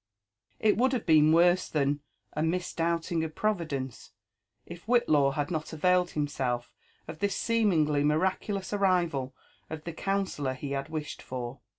It 0.59 0.77
would 0.77 0.93
have 0.93 1.05
been 1.05 1.31
worse 1.31 1.69
than 1.69 1.99
*' 2.17 2.33
a 2.33 2.41
misdoubting 2.41 3.23
of 3.23 3.35
Providence," 3.35 4.13
if 4.65 4.85
Whitlaw 4.87 5.33
had 5.35 5.51
not 5.51 5.73
availed 5.73 6.09
himself 6.17 6.73
of 7.07 7.19
this 7.19 7.35
seemingly 7.35 8.03
miraculous 8.03 8.73
arrival 8.73 9.35
of 9.69 9.83
the 9.83 9.93
counsellor 9.93 10.55
he 10.55 10.71
had 10.71 10.89
wished 10.89 11.21
for. 11.21 11.59